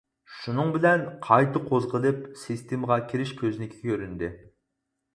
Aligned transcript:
شۇنىڭ 0.35 0.71
بىلەن 0.77 1.03
قايتا 1.25 1.61
قوزغىلىپ، 1.67 2.25
سىستېمىغا 2.47 3.01
كىرىش 3.13 3.37
كۆزنىكى 3.45 3.81
كۆرۈندى. 3.89 4.35